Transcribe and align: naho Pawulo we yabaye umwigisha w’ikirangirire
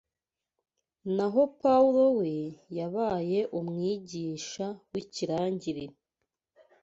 naho 1.15 1.41
Pawulo 1.61 2.03
we 2.17 2.31
yabaye 2.77 3.39
umwigisha 3.59 4.67
w’ikirangirire 4.91 5.85